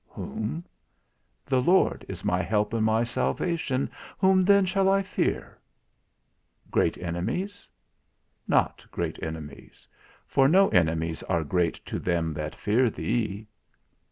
[0.07, 0.65] Whom?
[1.45, 5.59] The Lord is my help and my salvation, whom shall I fear?
[6.71, 7.67] Great enemies?
[8.47, 9.87] Not great enemies,
[10.25, 13.45] for no enemies are great to them that fear thee.